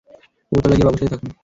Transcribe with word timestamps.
ওপরতলায় 0.51 0.77
গিয়ে 0.77 0.87
বাবুর 0.87 0.99
সাথে 0.99 1.11
থাকুন। 1.13 1.29